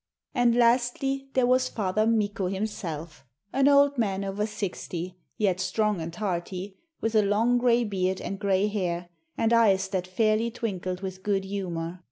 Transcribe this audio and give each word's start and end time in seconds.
]And 0.33 0.55
lastly, 0.55 1.29
there 1.35 1.45
was 1.45 1.69
Father 1.69 2.07
Mikko 2.07 2.47
himself, 2.47 3.23
an 3.53 3.67
old 3.67 3.99
man 3.99 4.25
over 4.25 4.47
sixty, 4.47 5.19
yet 5.37 5.59
strong 5.59 6.01
and 6.01 6.15
hearty, 6.15 6.79
with 7.01 7.13
a 7.13 7.21
long 7.21 7.59
gray 7.59 7.83
beard 7.83 8.19
and 8.19 8.39
gray 8.39 8.65
hair, 8.65 9.09
and 9.37 9.53
eyes 9.53 9.87
that 9.89 10.07
fairly 10.07 10.49
twinkled 10.49 11.01
with 11.01 11.21
good 11.21 11.43
humour. 11.45 11.99